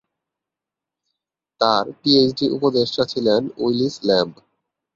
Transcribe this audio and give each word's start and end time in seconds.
তার 1.61 1.85
পিএইচডি 1.99 2.45
উপদেষ্টা 2.57 3.03
ছিলেন 3.05 3.41
উইলিস 3.57 3.95
ল্যাম্ব। 4.03 4.35